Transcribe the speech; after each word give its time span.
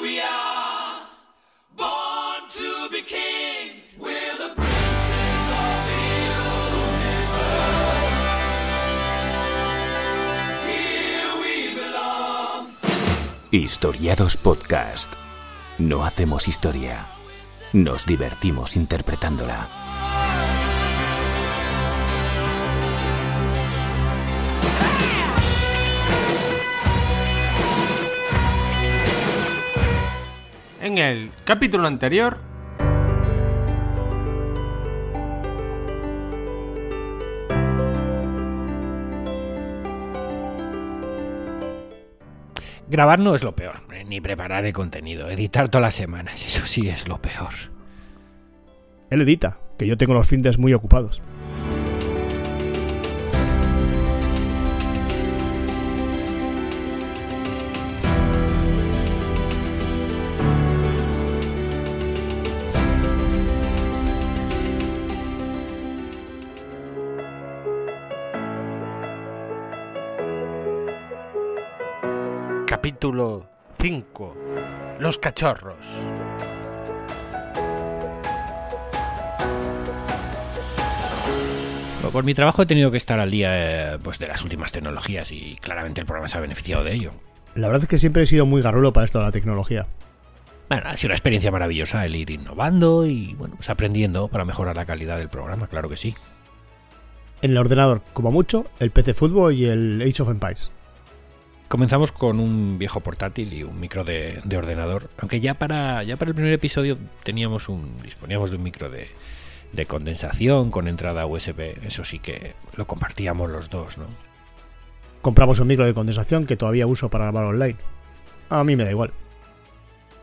we 0.00 0.20
are, 0.20 1.08
born 1.76 2.48
to 2.50 2.88
be 2.90 3.02
kings. 3.02 3.96
We're 3.98 4.36
the 4.36 4.54
princes 4.54 5.48
of 5.64 5.86
the 5.88 6.02
universe. 7.02 7.98
Here 10.66 11.30
we 11.42 11.74
belong. 11.74 12.76
Historiados 13.50 14.36
Podcast. 14.36 15.12
No 15.78 16.04
hacemos 16.04 16.48
historia. 16.48 17.06
Nos 17.72 18.06
divertimos 18.06 18.76
interpretándola. 18.76 19.68
En 30.98 31.04
el 31.04 31.30
capítulo 31.44 31.86
anterior, 31.86 32.38
Grabar 42.88 43.20
no 43.20 43.36
es 43.36 43.44
lo 43.44 43.54
peor, 43.54 43.76
eh, 43.94 44.04
ni 44.04 44.20
preparar 44.20 44.64
el 44.64 44.72
contenido. 44.72 45.30
Editar 45.30 45.68
todas 45.68 45.82
las 45.82 45.94
semanas, 45.94 46.44
eso 46.44 46.66
sí 46.66 46.88
es 46.88 47.06
lo 47.06 47.22
peor. 47.22 47.52
Él 49.10 49.22
edita, 49.22 49.60
que 49.78 49.86
yo 49.86 49.96
tengo 49.96 50.14
los 50.14 50.26
fines 50.26 50.58
muy 50.58 50.74
ocupados. 50.74 51.22
Capítulo 72.68 73.48
5. 73.80 74.36
Los 75.00 75.16
cachorros. 75.16 75.78
Bueno, 81.94 82.10
Por 82.12 82.24
mi 82.24 82.34
trabajo 82.34 82.60
he 82.60 82.66
tenido 82.66 82.90
que 82.90 82.98
estar 82.98 83.18
al 83.20 83.30
día 83.30 83.94
eh, 83.94 83.98
pues, 84.02 84.18
de 84.18 84.26
las 84.26 84.42
últimas 84.42 84.70
tecnologías 84.70 85.32
y 85.32 85.56
claramente 85.62 86.02
el 86.02 86.06
programa 86.06 86.28
se 86.28 86.36
ha 86.36 86.42
beneficiado 86.42 86.84
de 86.84 86.92
ello. 86.92 87.12
La 87.54 87.68
verdad 87.68 87.84
es 87.84 87.88
que 87.88 87.96
siempre 87.96 88.24
he 88.24 88.26
sido 88.26 88.44
muy 88.44 88.60
garrulo 88.60 88.92
para 88.92 89.06
esto 89.06 89.18
de 89.18 89.24
la 89.24 89.32
tecnología. 89.32 89.86
Bueno, 90.68 90.90
ha 90.90 90.96
sido 90.98 91.08
una 91.08 91.14
experiencia 91.14 91.50
maravillosa 91.50 92.04
el 92.04 92.16
ir 92.16 92.28
innovando 92.28 93.06
y 93.06 93.34
bueno, 93.36 93.54
pues 93.56 93.70
aprendiendo 93.70 94.28
para 94.28 94.44
mejorar 94.44 94.76
la 94.76 94.84
calidad 94.84 95.16
del 95.16 95.30
programa, 95.30 95.68
claro 95.68 95.88
que 95.88 95.96
sí. 95.96 96.14
En 97.40 97.52
el 97.52 97.56
ordenador, 97.56 98.02
como 98.12 98.30
mucho, 98.30 98.66
el 98.78 98.90
PC 98.90 99.14
Fútbol 99.14 99.54
y 99.54 99.64
el 99.64 100.02
Age 100.02 100.20
of 100.22 100.28
Empires. 100.28 100.70
Comenzamos 101.68 102.12
con 102.12 102.40
un 102.40 102.78
viejo 102.78 103.00
portátil 103.00 103.52
y 103.52 103.62
un 103.62 103.78
micro 103.78 104.02
de, 104.02 104.40
de 104.42 104.56
ordenador, 104.56 105.10
aunque 105.18 105.38
ya 105.38 105.52
para, 105.52 106.02
ya 106.02 106.16
para 106.16 106.30
el 106.30 106.34
primer 106.34 106.52
episodio 106.52 106.96
teníamos 107.22 107.68
un, 107.68 108.00
disponíamos 108.02 108.50
de 108.50 108.56
un 108.56 108.62
micro 108.62 108.88
de, 108.88 109.08
de 109.72 109.84
condensación 109.84 110.70
con 110.70 110.88
entrada 110.88 111.26
USB, 111.26 111.84
eso 111.84 112.04
sí 112.04 112.20
que 112.20 112.54
lo 112.76 112.86
compartíamos 112.86 113.50
los 113.50 113.68
dos, 113.68 113.98
¿no? 113.98 114.06
Compramos 115.20 115.60
un 115.60 115.66
micro 115.66 115.84
de 115.84 115.92
condensación 115.92 116.46
que 116.46 116.56
todavía 116.56 116.86
uso 116.86 117.10
para 117.10 117.24
grabar 117.24 117.44
online. 117.44 117.76
A 118.48 118.64
mí 118.64 118.74
me 118.74 118.84
da 118.84 118.90
igual. 118.90 119.12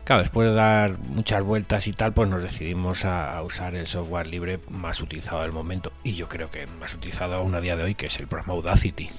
Claro, 0.02 0.22
después 0.22 0.48
de 0.48 0.54
dar 0.54 0.98
muchas 0.98 1.44
vueltas 1.44 1.86
y 1.86 1.92
tal, 1.92 2.12
pues 2.12 2.28
nos 2.28 2.42
decidimos 2.42 3.04
a, 3.04 3.36
a 3.36 3.42
usar 3.42 3.76
el 3.76 3.86
software 3.86 4.26
libre 4.26 4.58
más 4.68 5.00
utilizado 5.00 5.42
del 5.42 5.52
momento, 5.52 5.92
y 6.02 6.14
yo 6.14 6.28
creo 6.28 6.50
que 6.50 6.66
más 6.66 6.94
utilizado 6.94 7.34
aún 7.34 7.54
a 7.54 7.60
día 7.60 7.76
de 7.76 7.84
hoy, 7.84 7.94
que 7.94 8.06
es 8.06 8.18
el 8.18 8.26
programa 8.26 8.54
Audacity. 8.54 9.10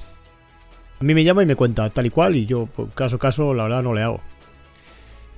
A 0.99 1.03
mí 1.03 1.13
me 1.13 1.23
llama 1.23 1.43
y 1.43 1.45
me 1.45 1.55
cuenta 1.55 1.89
tal 1.89 2.07
y 2.07 2.09
cual 2.09 2.35
y 2.35 2.45
yo, 2.45 2.67
pues, 2.67 2.89
caso 2.93 3.17
a 3.17 3.19
caso, 3.19 3.53
la 3.53 3.63
verdad 3.63 3.83
no 3.83 3.93
le 3.93 4.01
hago. 4.01 4.21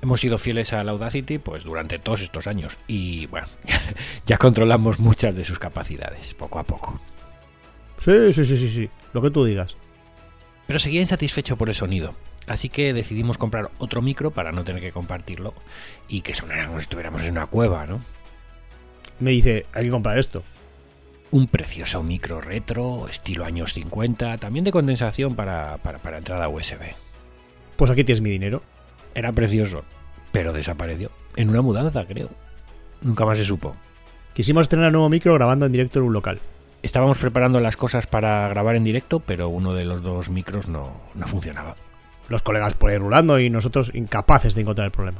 Hemos 0.02 0.22
sido 0.22 0.38
fieles 0.38 0.72
al 0.72 0.88
Audacity 0.88 1.40
pues 1.40 1.66
durante 1.66 2.00
todos 2.00 2.22
estos 2.22 2.48
años 2.48 2.78
y 2.88 3.26
bueno, 3.26 3.48
ya 4.26 4.38
controlamos 4.38 5.00
muchas 5.00 5.36
de 5.36 5.44
sus 5.44 5.60
capacidades, 5.60 6.34
poco 6.34 6.60
a 6.60 6.64
poco. 6.64 7.02
Sí, 7.98 8.32
sí, 8.32 8.46
sí, 8.46 8.56
sí, 8.56 8.70
sí, 8.70 8.90
lo 9.12 9.22
que 9.22 9.30
tú 9.30 9.44
digas. 9.44 9.76
Pero 10.68 10.80
seguía 10.80 11.02
insatisfecho 11.02 11.58
por 11.58 11.68
el 11.68 11.76
sonido, 11.76 12.14
así 12.48 12.70
que 12.70 12.94
decidimos 12.94 13.38
comprar 13.38 13.72
otro 13.80 14.02
micro 14.02 14.32
para 14.32 14.54
no 14.54 14.64
tener 14.64 14.82
que 14.82 14.94
compartirlo 14.94 15.54
y 16.08 16.22
que 16.22 16.34
sonara 16.34 16.68
como 16.68 16.80
si 16.80 16.84
estuviéramos 16.84 17.24
en 17.24 17.32
una 17.32 17.48
cueva, 17.48 17.86
¿no? 17.86 18.00
Me 19.20 19.32
dice, 19.32 19.66
hay 19.74 19.86
que 19.86 19.92
comprar 19.92 20.18
esto. 20.18 20.44
Un 21.32 21.48
precioso 21.48 22.02
micro 22.02 22.42
retro, 22.42 23.08
estilo 23.08 23.46
años 23.46 23.74
50, 23.74 24.38
también 24.38 24.66
de 24.66 24.72
condensación 24.72 25.36
para, 25.36 25.78
para, 25.78 26.00
para 26.00 26.18
entrada 26.18 26.50
USB. 26.50 26.96
Pues 27.76 27.92
aquí 27.92 28.04
tienes 28.04 28.22
mi 28.22 28.32
dinero. 28.32 28.64
Era 29.14 29.32
precioso, 29.32 29.84
pero 30.32 30.54
desapareció. 30.54 31.12
En 31.36 31.50
una 31.50 31.62
mudanza, 31.62 32.06
creo. 32.06 32.30
Nunca 33.02 33.26
más 33.26 33.38
se 33.38 33.46
supo. 33.46 33.76
Quisimos 34.34 34.62
estrenar 34.62 34.92
nuevo 34.92 35.10
micro 35.10 35.34
grabando 35.36 35.68
en 35.68 35.72
directo 35.72 36.00
en 36.00 36.06
un 36.06 36.14
local. 36.14 36.40
Estábamos 36.82 37.20
preparando 37.20 37.60
las 37.60 37.78
cosas 37.78 38.08
para 38.08 38.48
grabar 38.48 38.76
en 38.76 38.84
directo, 38.84 39.20
pero 39.20 39.50
uno 39.50 39.74
de 39.74 39.86
los 39.86 40.02
dos 40.02 40.30
micros 40.30 40.68
no, 40.68 41.02
no 41.14 41.28
funcionaba. 41.28 41.76
Los 42.28 42.42
colegas 42.42 42.74
por 42.74 42.90
ahí 42.90 42.98
rulando 42.98 43.40
y 43.40 43.50
nosotros 43.50 43.92
incapaces 43.94 44.56
de 44.56 44.62
encontrar 44.62 44.86
el 44.86 44.92
problema. 44.92 45.20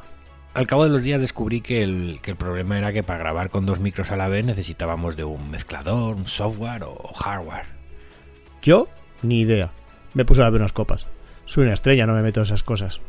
Al 0.60 0.68
cabo 0.68 0.84
de 0.84 0.90
los 0.90 1.04
días 1.04 1.22
descubrí 1.22 1.62
que 1.62 1.78
el, 1.78 2.20
que 2.22 2.32
el 2.32 2.36
problema 2.36 2.78
era 2.78 2.92
que 2.92 3.02
para 3.02 3.18
grabar 3.18 3.50
con 3.50 3.66
dos 3.66 3.80
micros 3.80 4.12
a 4.12 4.18
la 4.18 4.28
vez 4.28 4.46
necesitábamos 4.46 5.16
de 5.16 5.24
un 5.24 5.50
mezclador, 5.50 6.18
un 6.18 6.26
software 6.26 6.84
o 6.84 7.14
hardware. 7.14 7.68
Yo, 8.62 8.90
ni 9.22 9.40
idea. 9.40 9.72
Me 10.14 10.26
puse 10.26 10.44
a 10.44 10.50
ver 10.50 10.60
unas 10.60 10.74
copas. 10.74 11.08
Soy 11.46 11.64
una 11.64 11.72
estrella, 11.72 12.06
no 12.06 12.14
me 12.14 12.24
meto 12.24 12.42
en 12.42 12.46
esas 12.46 12.64
cosas. 12.64 13.00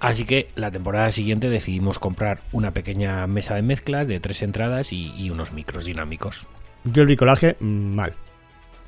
Así 0.00 0.26
que 0.26 0.48
la 0.54 0.70
temporada 0.70 1.10
siguiente 1.10 1.48
decidimos 1.48 1.98
comprar 1.98 2.40
una 2.52 2.72
pequeña 2.72 3.26
mesa 3.26 3.54
de 3.54 3.62
mezcla 3.62 4.04
de 4.04 4.20
tres 4.20 4.42
entradas 4.42 4.92
y, 4.92 5.10
y 5.16 5.30
unos 5.30 5.54
micros 5.54 5.86
dinámicos. 5.86 6.46
Yo 6.84 7.00
el 7.00 7.06
bricolaje, 7.06 7.56
mm, 7.58 7.94
mal. 7.94 8.12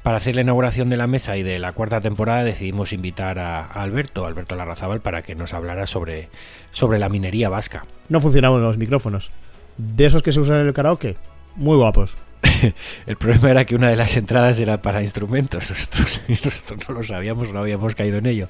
Para 0.02 0.16
hacer 0.16 0.34
la 0.34 0.40
inauguración 0.40 0.88
de 0.88 0.96
la 0.96 1.06
mesa 1.06 1.36
y 1.36 1.42
de 1.42 1.58
la 1.58 1.72
cuarta 1.72 2.00
temporada 2.00 2.42
decidimos 2.42 2.92
invitar 2.92 3.38
a, 3.38 3.60
a 3.66 3.82
Alberto, 3.82 4.24
Alberto 4.24 4.56
Larrazábal, 4.56 5.00
para 5.00 5.22
que 5.22 5.34
nos 5.34 5.52
hablara 5.52 5.84
sobre, 5.86 6.28
sobre 6.70 6.98
la 6.98 7.08
minería 7.08 7.50
vasca. 7.50 7.84
No 8.08 8.20
funcionaban 8.20 8.62
los 8.62 8.78
micrófonos. 8.78 9.30
De 9.76 10.06
esos 10.06 10.22
que 10.22 10.32
se 10.32 10.40
usan 10.40 10.60
en 10.60 10.68
el 10.68 10.72
karaoke, 10.72 11.16
muy 11.56 11.76
guapos. 11.76 12.16
El 13.06 13.16
problema 13.16 13.50
era 13.50 13.64
que 13.64 13.74
una 13.74 13.90
de 13.90 13.96
las 13.96 14.16
entradas 14.16 14.58
era 14.60 14.80
para 14.80 15.02
instrumentos. 15.02 15.70
Nosotros, 15.70 16.20
nosotros 16.28 16.88
no 16.88 16.94
lo 16.94 17.02
sabíamos, 17.02 17.52
no 17.52 17.60
habíamos 17.60 17.94
caído 17.94 18.18
en 18.18 18.26
ello. 18.26 18.48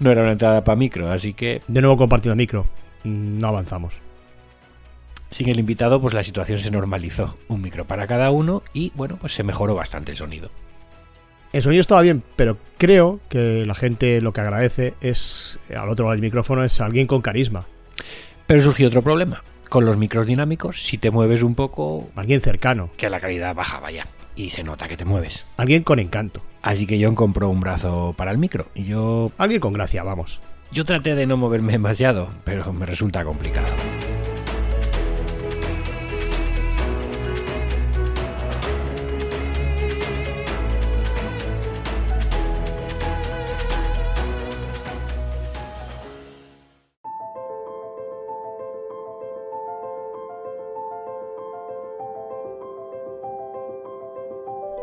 No 0.00 0.10
era 0.10 0.22
una 0.22 0.32
entrada 0.32 0.62
para 0.64 0.76
micro, 0.76 1.10
así 1.10 1.32
que 1.32 1.60
De 1.66 1.80
nuevo 1.80 1.96
compartido 1.96 2.36
micro. 2.36 2.66
No 3.04 3.48
avanzamos. 3.48 4.00
Sin 5.30 5.48
el 5.48 5.58
invitado 5.58 6.00
pues 6.00 6.14
la 6.14 6.22
situación 6.22 6.58
se 6.58 6.70
normalizó. 6.70 7.36
Un 7.48 7.62
micro 7.62 7.84
para 7.86 8.06
cada 8.06 8.30
uno 8.30 8.62
y 8.72 8.92
bueno, 8.94 9.16
pues 9.20 9.34
se 9.34 9.42
mejoró 9.42 9.74
bastante 9.74 10.12
el 10.12 10.16
sonido. 10.16 10.50
El 11.52 11.62
sonido 11.62 11.80
estaba 11.80 12.02
bien, 12.02 12.22
pero 12.36 12.58
creo 12.76 13.20
que 13.30 13.64
la 13.64 13.74
gente 13.74 14.20
lo 14.20 14.32
que 14.34 14.42
agradece 14.42 14.94
es, 15.00 15.58
al 15.74 15.88
otro 15.88 16.04
lado 16.04 16.12
del 16.12 16.20
micrófono, 16.20 16.62
es 16.62 16.78
alguien 16.80 17.06
con 17.06 17.22
carisma. 17.22 17.64
Pero 18.46 18.60
surgió 18.60 18.86
otro 18.88 19.00
problema. 19.02 19.42
Con 19.70 19.84
los 19.84 19.96
micros 19.96 20.26
dinámicos, 20.26 20.82
si 20.84 20.98
te 20.98 21.10
mueves 21.10 21.42
un 21.42 21.54
poco, 21.54 22.10
Alguien 22.16 22.40
cercano. 22.42 22.90
que 22.96 23.08
la 23.10 23.20
calidad 23.20 23.54
baja, 23.54 23.80
vaya. 23.80 24.06
Y 24.36 24.50
se 24.50 24.62
nota 24.62 24.88
que 24.88 24.96
te 24.96 25.04
mueves. 25.06 25.44
Alguien 25.56 25.82
con 25.84 25.98
encanto. 25.98 26.42
Así 26.62 26.86
que 26.86 27.02
John 27.02 27.14
compró 27.14 27.48
un 27.48 27.60
brazo 27.60 28.14
para 28.16 28.30
el 28.30 28.38
micro. 28.38 28.66
Y 28.74 28.84
yo, 28.84 29.30
Alguien 29.38 29.60
con 29.60 29.72
gracia, 29.72 30.02
vamos. 30.02 30.40
yo 30.70 30.84
traté 30.84 31.14
de 31.14 31.26
no 31.26 31.36
moverme 31.38 31.72
demasiado, 31.72 32.28
pero 32.44 32.72
me 32.74 32.84
resulta 32.86 33.24
complicado. 33.24 33.68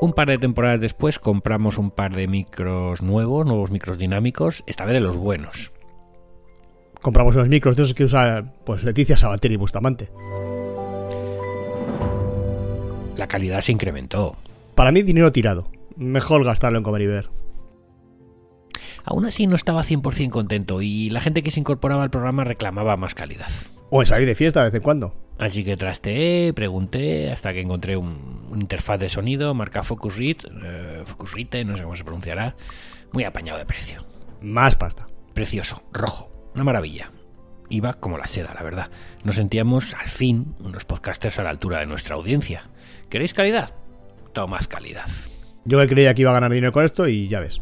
Un 0.05 0.13
par 0.13 0.27
de 0.27 0.37
temporadas 0.37 0.79
después 0.79 1.17
compramos 1.17 1.79
un 1.79 1.89
par 1.89 2.13
de 2.13 2.27
micros 2.27 3.01
nuevos, 3.01 3.43
nuevos 3.43 3.71
micros 3.71 3.97
dinámicos, 3.97 4.63
esta 4.67 4.85
vez 4.85 4.93
de 4.93 4.99
los 4.99 5.17
buenos. 5.17 5.73
Compramos 7.01 7.35
unos 7.35 7.47
micros 7.47 7.75
de 7.75 7.81
esos 7.81 7.95
que 7.95 8.03
usa 8.03 8.53
pues 8.65 8.83
Leticia 8.83 9.17
Sabater 9.17 9.51
y 9.51 9.55
Bustamante. 9.55 10.09
La 13.17 13.25
calidad 13.27 13.61
se 13.61 13.71
incrementó. 13.71 14.35
Para 14.75 14.91
mí, 14.91 15.01
dinero 15.01 15.31
tirado. 15.31 15.71
Mejor 15.95 16.45
gastarlo 16.45 16.77
en 16.77 16.83
comer 16.83 17.01
y 17.01 17.07
beber. 17.07 17.29
Aún 19.05 19.25
así 19.25 19.47
no 19.47 19.55
estaba 19.55 19.83
100% 19.83 20.29
contento 20.29 20.81
y 20.81 21.09
la 21.09 21.21
gente 21.21 21.43
que 21.43 21.51
se 21.51 21.59
incorporaba 21.59 22.03
al 22.03 22.09
programa 22.09 22.43
reclamaba 22.43 22.97
más 22.97 23.13
calidad. 23.13 23.49
O 23.91 24.01
en 24.01 24.07
salir 24.07 24.27
de 24.27 24.35
fiesta 24.35 24.61
de 24.61 24.65
vez 24.65 24.75
en 24.75 24.81
cuando. 24.81 25.13
Así 25.37 25.63
que 25.63 25.77
trasteé, 25.77 26.53
pregunté, 26.53 27.31
hasta 27.31 27.53
que 27.53 27.61
encontré 27.61 27.97
un, 27.97 28.47
un 28.49 28.61
interfaz 28.61 28.99
de 28.99 29.09
sonido 29.09 29.53
marca 29.53 29.83
Focusrite, 29.83 30.47
eh, 30.63 31.01
Focusrite, 31.05 31.63
no 31.65 31.77
sé 31.77 31.83
cómo 31.83 31.95
se 31.95 32.03
pronunciará, 32.03 32.55
muy 33.11 33.25
apañado 33.25 33.59
de 33.59 33.65
precio. 33.65 34.03
Más 34.41 34.75
pasta. 34.75 35.07
Precioso, 35.33 35.83
rojo, 35.91 36.31
una 36.55 36.63
maravilla. 36.63 37.11
Iba 37.69 37.93
como 37.93 38.17
la 38.17 38.25
seda, 38.25 38.53
la 38.53 38.63
verdad. 38.63 38.89
Nos 39.23 39.35
sentíamos, 39.35 39.93
al 39.93 40.07
fin, 40.07 40.55
unos 40.59 40.85
podcasters 40.85 41.39
a 41.39 41.43
la 41.43 41.49
altura 41.49 41.79
de 41.79 41.85
nuestra 41.85 42.15
audiencia. 42.15 42.69
¿Queréis 43.09 43.33
calidad? 43.33 43.71
Tomad 44.33 44.65
calidad. 44.65 45.07
Yo 45.65 45.79
que 45.79 45.87
creía 45.87 46.13
que 46.13 46.21
iba 46.21 46.31
a 46.31 46.35
ganar 46.35 46.51
dinero 46.51 46.71
con 46.71 46.85
esto 46.85 47.07
y 47.07 47.27
ya 47.27 47.39
ves. 47.39 47.61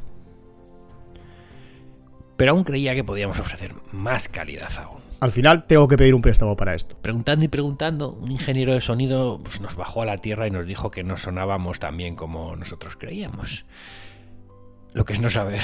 Pero 2.38 2.52
aún 2.52 2.64
creía 2.64 2.96
que 2.96 3.04
podíamos 3.04 3.40
ofrecer 3.40 3.74
más 3.92 4.28
calidad 4.28 4.72
aún. 4.78 5.02
Al 5.20 5.32
final 5.32 5.66
tengo 5.68 5.88
que 5.88 5.96
pedir 5.96 6.16
un 6.16 6.22
préstamo 6.22 6.58
para 6.58 6.76
esto. 6.76 6.98
Preguntando 7.02 7.46
y 7.46 7.48
preguntando, 7.48 8.12
un 8.12 8.32
ingeniero 8.32 8.74
de 8.74 8.82
sonido 8.82 9.40
pues, 9.42 9.62
nos 9.62 9.76
bajó 9.76 10.02
a 10.02 10.06
la 10.06 10.18
tierra 10.18 10.48
y 10.48 10.52
nos 10.52 10.66
dijo 10.66 10.92
que 10.92 11.04
no 11.04 11.16
sonábamos 11.16 11.80
tan 11.80 11.96
bien 11.96 12.16
como 12.16 12.56
nosotros 12.56 12.98
creíamos. 12.98 13.64
Lo 14.94 15.06
que 15.06 15.14
es 15.14 15.22
no 15.22 15.30
saber. 15.30 15.62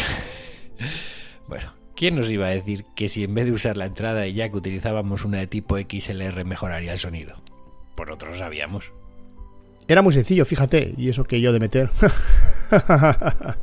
bueno, 1.47 1.73
¿quién 1.95 2.15
nos 2.15 2.31
iba 2.31 2.47
a 2.47 2.51
decir 2.51 2.85
que 2.95 3.09
si 3.09 3.25
en 3.25 3.33
vez 3.33 3.47
de 3.47 3.51
usar 3.51 3.75
la 3.75 3.85
entrada 3.85 4.21
de 4.21 4.31
jack 4.31 4.55
utilizábamos 4.55 5.25
una 5.25 5.39
de 5.39 5.47
tipo 5.47 5.77
XLR 5.77 6.45
mejoraría 6.45 6.93
el 6.93 6.99
sonido? 6.99 7.35
Por 7.95 8.11
otro 8.11 8.29
lo 8.29 8.37
sabíamos. 8.37 8.93
Era 9.89 10.01
muy 10.01 10.13
sencillo, 10.13 10.45
fíjate, 10.45 10.93
y 10.95 11.09
eso 11.09 11.25
que 11.25 11.41
yo 11.41 11.51
de 11.51 11.59
meter. 11.59 11.89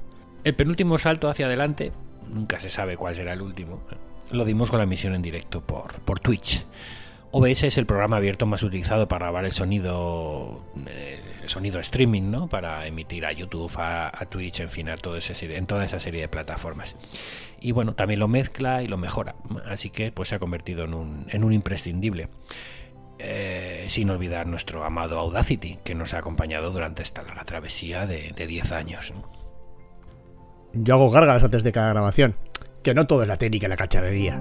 El 0.45 0.55
penúltimo 0.55 0.99
salto 0.99 1.29
hacia 1.29 1.47
adelante, 1.47 1.93
nunca 2.29 2.61
se 2.61 2.69
sabe 2.69 2.97
cuál 2.97 3.15
será 3.15 3.33
el 3.33 3.43
último, 3.43 3.83
lo 4.31 4.45
dimos 4.45 4.71
con 4.71 4.79
la 4.79 4.85
emisión 4.85 5.15
en 5.15 5.23
directo 5.23 5.61
por, 5.61 6.01
por 6.01 6.21
Twitch. 6.21 6.65
OBS 7.33 7.65
es 7.65 7.79
el 7.79 7.87
programa 7.87 8.17
abierto 8.17 8.47
más 8.47 8.63
utilizado 8.63 9.09
para 9.09 9.27
grabar 9.27 9.45
el 9.45 9.53
sonido 9.53 10.65
eh, 10.87 11.21
el 11.43 11.49
sonido 11.49 11.81
streaming, 11.81 12.31
¿no? 12.31 12.49
Para 12.49 12.87
emitir 12.87 13.27
a 13.27 13.33
YouTube, 13.33 13.71
a, 13.77 14.27
Twitch, 14.31 14.61
en 14.61 14.69
fin, 14.69 14.89
a 14.89 14.97
todo 14.97 15.17
ese 15.17 15.35
en 15.55 15.67
toda 15.67 15.85
esa 15.85 16.01
serie 16.01 16.23
de 16.23 16.29
plataformas. 16.29 16.97
Y 17.61 17.73
bueno, 17.73 17.95
también 17.95 18.21
lo 18.21 18.29
mezcla 18.29 18.83
y 18.83 18.87
lo 18.87 18.97
mejora. 18.97 19.35
Así 19.67 19.91
que 19.91 20.13
pues 20.13 20.29
se 20.29 20.37
ha 20.37 20.39
convertido 20.39 20.85
en 20.85 20.95
un, 20.95 21.27
en 21.29 21.45
un 21.45 21.53
imprescindible. 21.53 22.29
Eh, 23.19 23.87
sin 23.89 24.11
olvidar 24.11 24.47
nuestro 24.47 24.85
amado 24.85 25.19
Audacity, 25.19 25.79
que 25.83 25.95
nos 25.95 26.13
ha 26.15 26.19
acompañado 26.19 26.71
durante 26.71 27.03
esta 27.03 27.23
larga 27.23 27.45
travesía 27.45 28.07
de, 28.07 28.33
de 28.33 28.47
10 28.47 28.73
años. 28.73 29.13
Yo 30.79 30.95
hago 30.95 31.11
gárgaras 31.11 31.43
antes 31.43 31.63
de 31.63 31.73
cada 31.73 31.91
grabación. 31.91 32.37
Que 32.83 32.95
no 32.95 33.07
todo 33.07 33.23
es 33.23 33.29
la 33.29 33.37
técnica 33.37 33.67
y 33.67 33.71
la 33.71 33.77
cacharrería. 33.77 34.41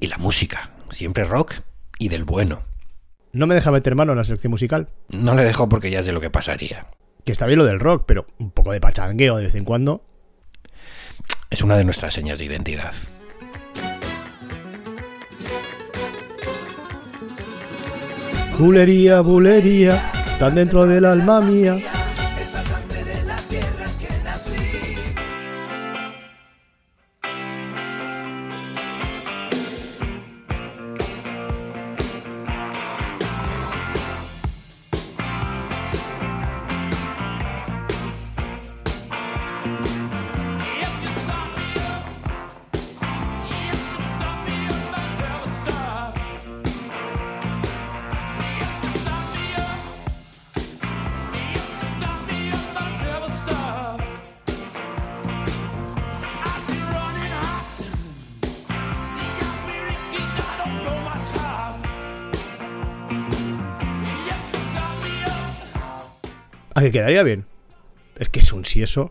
Y 0.00 0.06
la 0.06 0.18
música, 0.18 0.70
siempre 0.90 1.24
rock 1.24 1.54
y 1.98 2.08
del 2.08 2.24
bueno. 2.24 2.62
No 3.32 3.46
me 3.46 3.54
deja 3.54 3.70
meter 3.70 3.94
mano 3.94 4.12
en 4.12 4.18
la 4.18 4.24
selección 4.24 4.50
musical. 4.50 4.88
No 5.16 5.34
le 5.34 5.44
dejo 5.44 5.68
porque 5.68 5.90
ya 5.90 6.02
sé 6.02 6.12
lo 6.12 6.20
que 6.20 6.30
pasaría. 6.30 6.86
Que 7.24 7.32
está 7.32 7.46
bien 7.46 7.58
lo 7.58 7.64
del 7.64 7.80
rock, 7.80 8.04
pero 8.06 8.26
un 8.38 8.50
poco 8.50 8.72
de 8.72 8.80
pachangueo 8.80 9.36
de 9.36 9.44
vez 9.44 9.54
en 9.54 9.64
cuando. 9.64 10.04
Es 11.50 11.62
una 11.62 11.76
de 11.76 11.84
nuestras 11.84 12.14
señas 12.14 12.38
de 12.38 12.44
identidad. 12.44 12.94
Bulería, 18.58 19.20
bulería, 19.20 20.02
tan 20.40 20.56
dentro 20.56 20.84
del 20.84 21.04
alma 21.04 21.40
mía. 21.40 21.78
Que 66.80 66.90
quedaría 66.90 67.22
bien. 67.22 67.46
Es 68.18 68.28
que 68.28 68.40
es 68.40 68.52
un 68.52 68.64
si 68.64 68.82
eso. 68.82 69.10